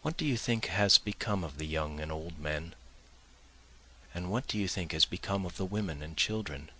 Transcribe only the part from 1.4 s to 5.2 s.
of the young and old men? And what do you think has